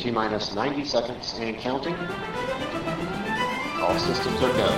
[0.00, 1.94] T minus 90 seconds and counting.
[3.82, 4.68] All systems are go.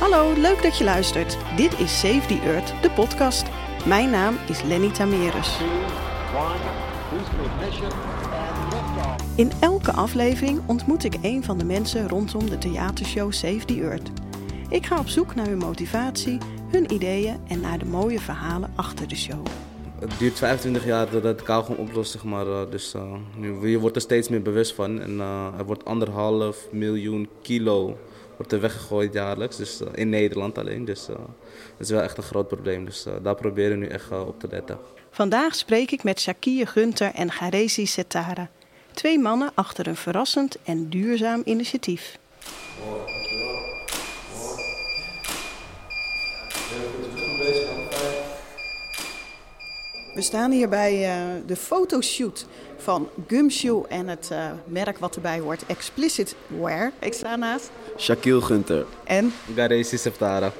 [0.00, 1.36] Hallo, leuk dat je luistert.
[1.56, 3.46] Dit is Save the Earth, de podcast.
[3.84, 5.58] Mijn naam is Lenny Tamerus.
[9.34, 14.19] In elke aflevering ontmoet ik een van de mensen rondom de theatershow Save the Earth.
[14.70, 16.38] Ik ga op zoek naar hun motivatie,
[16.70, 19.46] hun ideeën en naar de mooie verhalen achter de show.
[20.00, 22.46] Het duurt 25 jaar dat het kauwgom oplost, zeg maar.
[22.46, 25.00] eh, Dus eh, nu, je wordt er steeds meer bewust van.
[25.00, 27.98] En eh, er wordt anderhalf miljoen kilo
[28.36, 29.56] wordt er weggegooid jaarlijks.
[29.56, 30.84] Dus in Nederland alleen.
[30.84, 32.84] Dus eh, dat is wel echt een groot probleem.
[32.84, 34.78] Dus daar proberen we nu echt op te letten.
[35.10, 38.48] Vandaag spreek ik met Shakir Gunter en Garesi Setara.
[38.92, 42.18] Twee mannen achter een verrassend en duurzaam initiatief.
[50.20, 55.38] We staan hier bij eh, de fotoshoot van Gumshoe en het eh, merk wat erbij
[55.38, 56.92] hoort, Explicit Wear.
[56.98, 57.70] Ik sta naast.
[57.98, 58.86] Shaquille Gunter.
[59.04, 60.52] En Garesi Septara.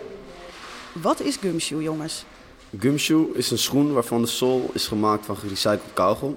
[0.92, 2.24] wat is Gumshoe, jongens?
[2.78, 6.36] Gumshoe is een schoen waarvan de sole is gemaakt van gerecycled kauwgom.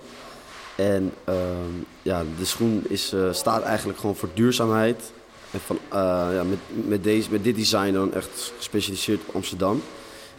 [0.75, 1.71] En ehm,
[2.01, 5.11] ja, de schoen is, eh, staat eigenlijk gewoon voor duurzaamheid.
[5.51, 5.99] En van, eh,
[6.33, 9.81] ja, met, met, deze, met dit design dan echt gespecialiseerd op Amsterdam.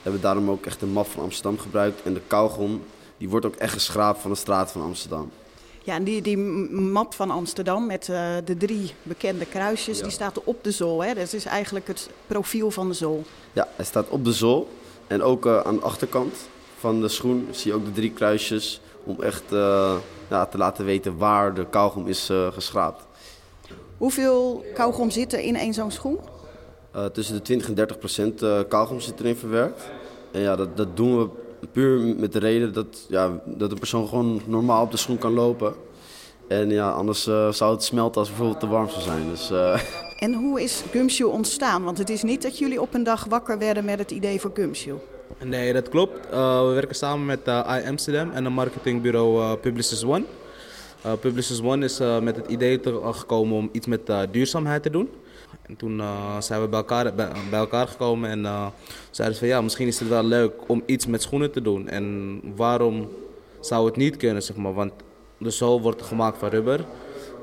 [0.04, 2.02] We hebben daarom ook echt de map van Amsterdam gebruikt.
[2.02, 2.82] En de kauwgom
[3.16, 5.30] die wordt ook echt geschraapt van de straat van Amsterdam.
[5.82, 10.44] Ja, en die, die map van Amsterdam met eh, de drie bekende kruisjes, die staat
[10.44, 11.04] op de zool.
[11.04, 11.14] Hè?
[11.14, 13.24] Dat is eigenlijk het profiel van de zool.
[13.52, 14.68] Ja, hij staat op de zool.
[15.06, 16.36] En ook eh, aan de achterkant
[16.78, 18.80] van de schoen zie je ook de drie kruisjes.
[19.04, 19.94] Om echt eh,
[20.30, 23.02] ja, te laten weten waar de kauwgom is geschraapt.
[23.96, 26.18] Hoeveel kauwgom zit er in één zo'n schoen?
[26.94, 29.90] Eh, tussen de 20 en 30 procent eh, kauwgom zit erin verwerkt.
[30.32, 31.28] En ja, dat, dat doen we
[31.72, 35.32] puur met de reden dat, ja, dat een persoon gewoon normaal op de schoen kan
[35.32, 35.74] lopen.
[36.48, 39.28] En ja, anders eh, zou het smelten als het bijvoorbeeld te warm zou zijn.
[39.28, 39.80] Dus eh,
[40.24, 41.84] En hoe is Gumshoe ontstaan?
[41.84, 44.50] Want het is niet dat jullie op een dag wakker werden met het idee voor
[44.54, 44.98] Gumshoe.
[45.44, 46.26] Nee, dat klopt.
[46.30, 50.24] Eh, we werken samen met uh, I Amsterdam en een marketingbureau eh Publicis One.
[51.06, 54.82] Uh, Publicis One is met het idee te- uh, gekomen om iets met eh, duurzaamheid
[54.82, 55.08] te doen.
[55.62, 58.66] En toen eh, zijn we bij elkaar, bij, elkaar gekomen en eh,
[59.10, 61.88] zeiden ze van ja, misschien is het wel leuk om iets met schoenen te doen.
[61.88, 63.08] En waarom
[63.60, 64.92] zou het niet kunnen, zeg maar, want
[65.38, 66.84] de zool wordt gemaakt van rubber.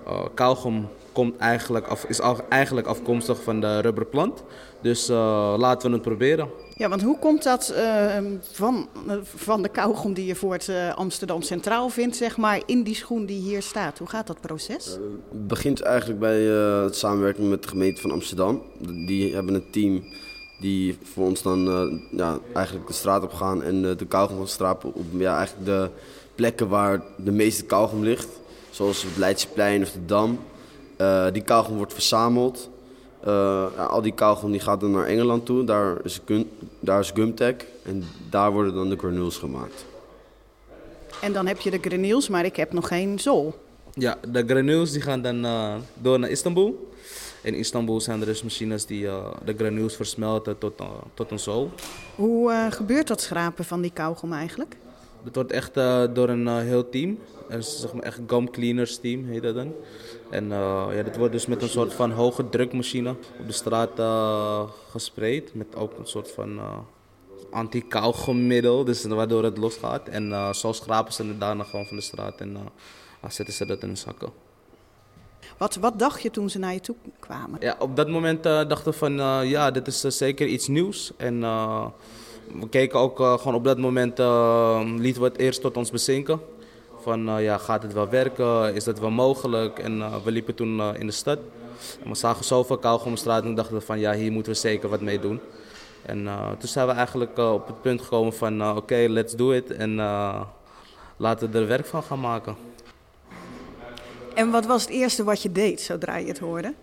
[0.07, 4.43] Uh, kauwgom komt eigenlijk af, is al- eigenlijk afkomstig van de rubberplant.
[4.81, 6.49] Dus eh, laten we het proberen.
[6.75, 8.17] Ja, want hoe komt dat eh,
[8.51, 12.61] van, eh, van de kauwgom die je voor het eh, Amsterdam Centraal vindt, zeg maar,
[12.65, 13.97] in die schoen die hier staat?
[13.97, 14.85] Hoe gaat dat proces?
[15.31, 18.61] Het begint eigenlijk bij eh, het samenwerken met de gemeente van Amsterdam.
[19.05, 20.03] Die hebben een team
[20.59, 24.47] die voor ons dan eh, ja, eigenlijk de straat op gaan en de kauwgom gaan
[24.47, 25.89] strapen op ja, eigenlijk de
[26.35, 28.27] plekken waar de meeste kauwgom ligt.
[28.69, 30.39] Zoals het Leidseplein of de Dam.
[31.01, 32.69] Eh, die kauwgom wordt verzameld.
[33.19, 35.63] Eh, ja, al die kauwgom die gaat dan naar Engeland toe.
[35.63, 39.85] Daar is, Gun, daar is Gumtech en daar worden dan de granules gemaakt.
[41.21, 43.59] En dan heb je de granules, maar ik heb nog geen zool.
[43.93, 46.91] Ja, de granules die gaan dan eh, door naar Istanbul.
[47.43, 50.73] In Istanbul zijn er dus machines die eh, de granules versmelten tot,
[51.13, 51.71] tot een zool.
[52.15, 54.75] Hoe gebeurt dat schrapen van die kauwgom eigenlijk?
[55.23, 57.19] Dat wordt echt eh, door een eh, heel team.
[57.49, 59.73] Er is zeg maar echt gum cleaners team heet dat dan.
[60.29, 64.01] En eh, ja, dit wordt dus met een soort van hoge drukmachine op de straat
[64.89, 65.53] gespreid.
[65.53, 66.59] Met ook een soort van
[67.51, 70.07] anti-kauwgommiddel, dus waardoor het losgaat.
[70.07, 72.69] En zo schrapen ze het daarna gewoon van de straat en dan
[73.31, 74.29] zetten ze dat in de zakken.
[75.57, 77.59] Wat, wat dacht je toen ze naar je toe kwamen?
[77.59, 79.13] Ja, op dat moment dachten we van
[79.47, 81.11] ja, dit is zeker iets nieuws.
[81.17, 81.43] En
[82.59, 85.91] we keken ook eh, gewoon op dat moment, eh, lieten we het eerst tot ons
[85.91, 86.41] bezinken.
[87.01, 88.75] Van eh, ja, gaat het wel werken?
[88.75, 89.79] Is dat wel mogelijk?
[89.79, 91.39] En we liepen toen in de stad.
[92.03, 94.57] En we zagen zoveel kauwgom op de straat en dachten van ja, hier moeten we
[94.57, 95.39] zeker wat mee doen.
[96.05, 99.71] En toen zijn we eigenlijk op het punt gekomen van oké, let's do it.
[99.71, 99.95] En
[101.17, 102.55] laten we er werk van gaan maken.
[104.33, 106.73] En wat was het eerste wat je deed zodra je het hoorde?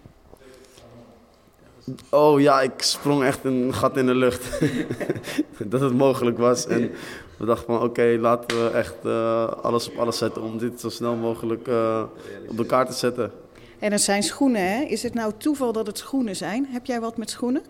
[2.11, 4.61] Oh ja, ik sprong echt een gat in de lucht.
[5.65, 6.67] dat het mogelijk was.
[6.67, 6.91] En
[7.37, 10.89] we dachten van oké, laten we echt eh, alles op alles zetten om dit zo
[10.89, 12.03] snel mogelijk eh,
[12.49, 13.33] op elkaar te zetten.
[13.79, 14.83] En het zijn schoenen, hè?
[14.83, 16.67] Is het nou toeval dat het schoenen zijn?
[16.71, 17.63] Heb jij wat met schoenen?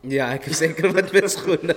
[0.00, 1.76] Ja, ik heb zeker wat met schoenen.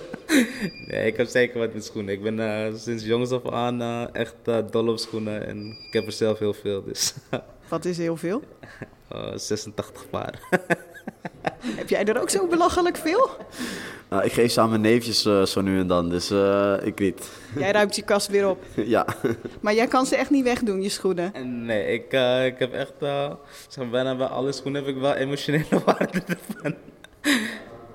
[0.88, 2.14] Nee, ik heb zeker wat met schoenen.
[2.14, 4.36] Ik ben eh, sinds jongs af aan eh, echt
[4.72, 7.14] dol op schoenen en ik heb er zelf heel veel, dus
[7.68, 8.42] Wat is heel veel?
[9.10, 10.40] eh, 86 paar.
[11.60, 13.30] Heb jij er ook zo belachelijk veel?
[14.10, 17.00] Nou, ik geef ze aan mijn neefjes uh, zo nu en dan, dus uh, ik
[17.00, 17.30] niet.
[17.58, 18.64] Jij ruimt je kast weer op.
[18.96, 19.06] ja.
[19.60, 21.32] Maar jij kan ze echt niet wegdoen, je schoenen?
[21.66, 22.94] Nee, ik, uh, ik heb echt,
[23.68, 26.76] zeg, bijna bij alle schoenen heb ik wel emotionele waarde ervan.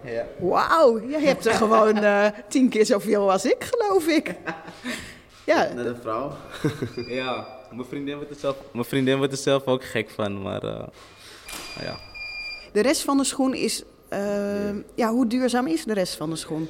[0.05, 0.26] ja.
[0.38, 2.05] Wauw, jij hebt er gewoon
[2.49, 4.35] tien keer zoveel als ik, geloof ik.
[5.47, 5.73] Ja.
[5.75, 6.32] Net een vrouw.
[7.06, 10.64] ja, mijn vriendin, wordt er zelf, mijn vriendin wordt er zelf ook gek van, maar
[11.81, 12.12] ja.
[12.72, 13.82] De rest van de schoen is
[14.12, 14.19] uh,
[14.94, 16.69] ja, hoe duurzaam is de rest van de schoen?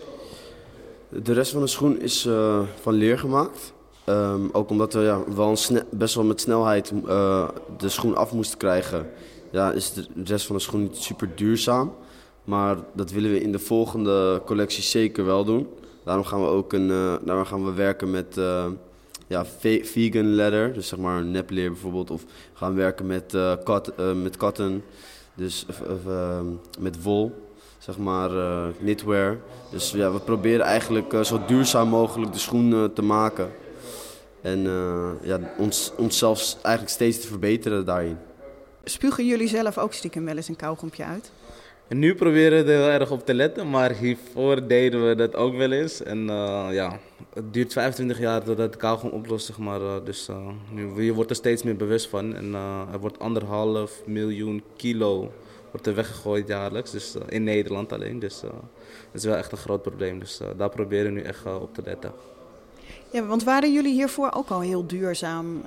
[1.09, 3.73] De rest van de schoen is uh, van leer gemaakt.
[4.07, 5.57] Um, ook omdat we ja, wel
[5.91, 9.11] best wel met snelheid uh, de schoen af moesten krijgen,
[9.51, 11.95] ja, is de rest van de schoen niet super duurzaam.
[12.45, 15.69] Maar dat willen we in de volgende collectie zeker wel doen.
[16.05, 16.89] Daarom gaan we ook een,
[17.25, 18.41] daarom gaan we werken met
[19.27, 19.47] ja,
[19.83, 22.11] vegan leather, dus zeg maar nepleer bijvoorbeeld.
[22.11, 24.83] Of gaan werken met, kat, met cotton.
[25.35, 25.67] Dus
[26.07, 26.41] uh,
[26.79, 27.49] met wol,
[27.79, 29.39] zeg maar uh, knitwear.
[29.71, 33.51] Dus ja, we proberen eigenlijk uh, zo duurzaam mogelijk de schoen te maken.
[34.41, 34.63] En
[35.23, 38.19] ja, ons, onszelf eigenlijk steeds te verbeteren daarin.
[38.85, 41.31] Spugen jullie zelf ook stiekem wel eens een kauwgompje uit?
[41.95, 45.57] Nu proberen we er heel erg op te letten, maar hiervoor deden we dat ook
[45.57, 46.03] wel eens.
[46.03, 46.99] En uh, ja,
[47.35, 49.81] het duurt 25 jaar totdat de kauwgom oplost, zeg maar.
[49.81, 52.35] Uh, dus uh, nu, je wordt er steeds meer bewust van.
[52.35, 52.55] En
[52.93, 55.33] er wordt anderhalf miljoen kilo
[55.71, 58.19] wordt er weggegooid jaarlijks, dus in Nederland alleen.
[58.19, 58.53] Dus dat
[59.13, 60.19] is wel echt een groot probleem.
[60.19, 62.13] Dus daar proberen we nu echt op te letten.
[63.11, 65.63] Ja, want waren jullie hiervoor ook al heel duurzaam,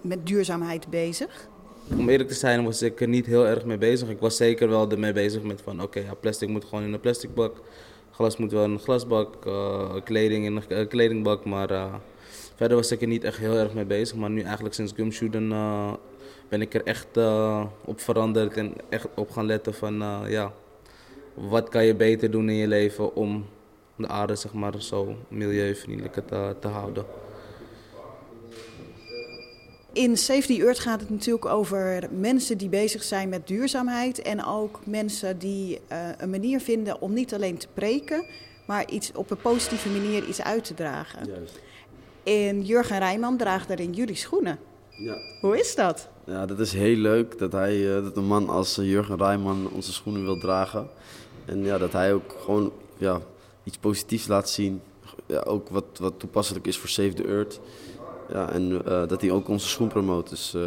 [0.00, 1.48] met duurzaamheid bezig?
[1.90, 4.08] Om eerlijk te zijn was ik er niet heel erg mee bezig.
[4.08, 7.00] Ik was zeker wel ermee bezig met van oké, ja, plastic moet gewoon in een
[7.00, 7.56] plastic bak.
[8.10, 11.44] Glas moet wel in een glasbak, uh, kleding in een uh, kledingbak.
[11.44, 11.94] Maar uh,
[12.54, 14.16] verder was ik er niet echt heel erg mee bezig.
[14.16, 15.48] Maar nu eigenlijk sinds gumshooten
[16.48, 17.16] ben ik er echt
[17.84, 19.94] op veranderd en echt op gaan letten van
[20.28, 20.52] ja,
[21.34, 23.46] wat kan je beter doen in je leven om
[23.96, 27.04] de aarde zeg maar, zo milieuvriendelijk te, te houden.
[29.96, 34.22] In Safety Earth gaat het natuurlijk over mensen die bezig zijn met duurzaamheid.
[34.22, 38.24] En ook mensen die uh, een manier vinden om niet alleen te preken,
[38.66, 41.26] maar iets op een positieve manier iets uit te dragen.
[41.26, 41.60] Juist.
[42.22, 44.58] En Jurgen Rijman draagt daarin jullie schoenen.
[44.90, 45.16] Ja.
[45.40, 46.08] Hoe is dat?
[46.24, 49.92] Ja, dat is heel leuk dat, hij, uh, dat een man als Jurgen Rijman onze
[49.92, 50.88] schoenen wil dragen.
[51.44, 53.20] En ja, dat hij ook gewoon ja,
[53.64, 54.80] iets positiefs laat zien.
[55.26, 57.60] Ja, ook wat, wat toepasselijk is voor Save the Earth.
[58.28, 60.28] Ja, en uh, dat hij ook onze schoen promoot.
[60.28, 60.62] Dus uh,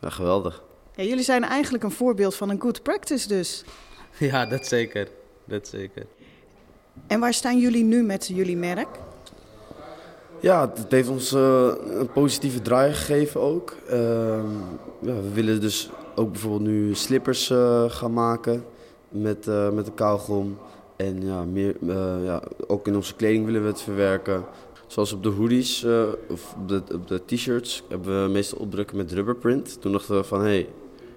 [0.00, 0.62] ja, geweldig.
[0.94, 3.64] Ja, jullie zijn eigenlijk een voorbeeld van een good practice dus.
[4.18, 5.08] Ja, dat zeker.
[5.44, 6.06] Dat zeker.
[7.06, 8.88] En waar staan jullie nu met jullie merk?
[10.40, 13.76] Ja, het heeft ons uh, een positieve draai gegeven ook.
[13.88, 14.50] Ehm,
[15.00, 17.52] ja, we willen dus ook bijvoorbeeld nu slippers
[17.88, 18.64] gaan maken
[19.08, 20.58] met, met de kauwgom.
[20.96, 21.76] En ja, meer,
[22.24, 24.44] ja, ook in onze kleding willen we het verwerken.
[24.86, 28.96] Zoals op de hoodies uh, of op de, op de t-shirts hebben we meestal opdrukken
[28.96, 29.80] met rubberprint.
[29.80, 30.68] Toen dachten we van hé, hey,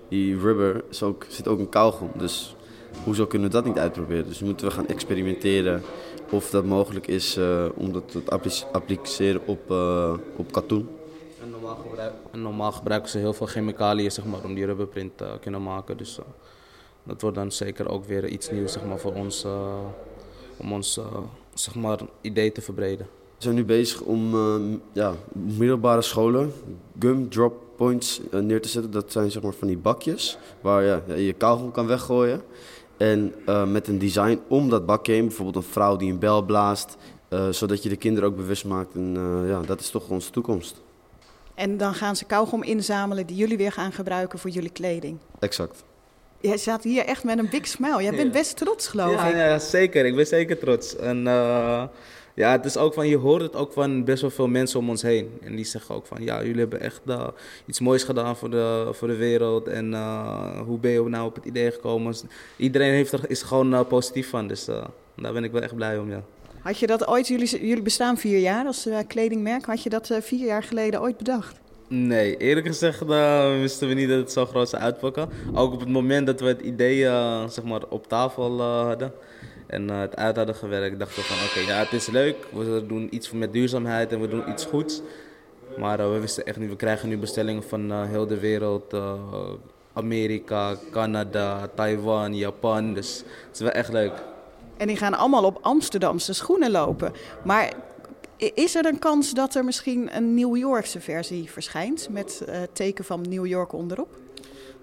[0.10, 0.84] die rubber
[1.28, 2.12] zit ook een kauwgom.
[2.18, 2.56] Dus
[3.04, 4.28] hoezo kunnen we dat niet uitproberen?
[4.28, 5.82] Dus moeten we gaan experimenteren
[6.32, 8.22] of dat mogelijk is uh, om dat te
[8.72, 10.90] appliceren op, uh, op katoen.
[12.32, 15.64] En normaal, en gebruiken ze heel veel chemicaliën zeg maar, om die rubberprint te kunnen
[15.64, 15.98] maken.
[15.98, 16.20] Dus
[17.04, 19.46] dat wordt dan zeker ook weer iets nieuws zeg maar, voor ons,
[20.58, 21.00] om ons
[21.54, 23.08] zeg maar, idee te verbreden.
[23.38, 26.54] We zijn nu bezig om uh, ja, middelbare scholen
[27.00, 28.92] gum drop points uh, neer te zetten.
[28.92, 32.42] Dat zijn zeg maar van die bakjes waar ja, je kauwgom kan weggooien.
[32.98, 36.42] En uh, met een design om dat bakje heen, bijvoorbeeld een vrouw die een bel
[36.42, 36.98] blaast,
[37.50, 38.96] zodat je de kinderen ook bewust maakt.
[38.96, 39.16] En
[39.48, 40.82] ja, dat is toch onze toekomst.
[41.56, 45.18] En dan gaan ze kauwgom inzamelen die jullie weer gaan gebruiken voor jullie kleding.
[45.40, 45.84] Exact.
[46.42, 48.04] Jij staat hier echt met een big smile.
[48.04, 49.36] Jij bent best trots, geloof ja, ik.
[49.36, 50.06] Ja, zeker.
[50.06, 50.96] Ik ben zeker trots.
[50.96, 51.24] En
[52.38, 54.90] ja, het is ook van, je hoort het ook van best wel veel mensen om
[54.90, 55.30] ons heen.
[55.42, 57.28] En die zeggen ook van, ja, jullie hebben echt uh,
[57.66, 59.68] iets moois gedaan voor de, voor de wereld.
[59.68, 62.16] En uh, hoe ben je nou op het idee gekomen?
[62.58, 64.66] Iedereen heeft er, is er gewoon uh, positief van, dus
[65.16, 66.24] daar ben ik wel echt blij om, ja.
[66.62, 70.46] Had je dat ooit, jullie, jullie bestaan vier jaar als kledingmerk, had je dat vier
[70.46, 71.60] jaar geleden ooit bedacht?
[71.88, 73.06] Nee, eerlijk gezegd
[73.60, 75.30] wisten we niet dat het zo groot zou uitpakken.
[75.54, 77.02] Ook op het moment dat we het idee
[77.50, 79.14] zeg maar, op tafel hadden
[79.68, 82.84] en uh, het uit hadden gewerkt, dachten we van oké, ja het is leuk, we
[82.88, 85.02] doen iets met duurzaamheid en we doen iets goeds.
[85.78, 88.96] Maar uh, we wisten echt niet, we krijgen nu bestellingen van uh, heel de wereld,
[89.94, 94.14] Amerika, Canada, Taiwan, Japan, dus het is wel echt leuk.
[94.78, 97.14] En die gaan allemaal op Amsterdamse schoenen lopen.
[97.44, 97.74] Maar
[98.38, 103.22] is er een kans dat er misschien een New Yorkse versie verschijnt met teken van
[103.30, 104.10] New York onderop?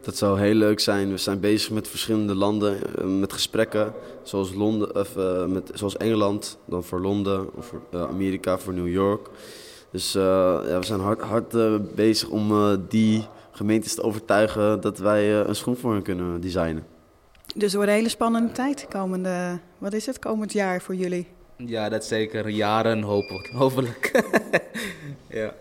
[0.05, 1.11] Dat zou heel leuk zijn.
[1.11, 3.93] We zijn bezig met verschillende landen, eh, met gesprekken.
[4.23, 7.55] Zoals, Londen, of, eh, met, zoals Engeland, dan voor Londen.
[7.57, 9.29] Of voor eh, Amerika, voor New York.
[9.95, 10.23] Dus eh,
[10.69, 11.55] ja, we zijn hard, hard
[11.95, 16.41] bezig om eh, die gemeentes te overtuigen dat wij eh, een schoen voor hen kunnen
[16.41, 16.87] designen.
[17.55, 21.27] Dus het wordt een hele spannende tijd komende, wat is het, komend jaar voor jullie?
[21.57, 22.49] Ja, dat zeker.
[22.49, 23.51] Jaren hopelijk.
[23.53, 24.25] hopelijk.
[25.29, 25.55] ja.